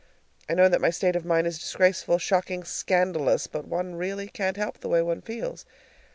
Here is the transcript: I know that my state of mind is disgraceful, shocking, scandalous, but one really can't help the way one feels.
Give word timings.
I 0.49 0.55
know 0.55 0.67
that 0.67 0.81
my 0.81 0.89
state 0.89 1.15
of 1.15 1.25
mind 1.25 1.45
is 1.45 1.59
disgraceful, 1.59 2.17
shocking, 2.17 2.63
scandalous, 2.63 3.45
but 3.45 3.67
one 3.67 3.93
really 3.93 4.29
can't 4.29 4.57
help 4.57 4.79
the 4.79 4.89
way 4.89 5.03
one 5.03 5.21
feels. 5.21 5.63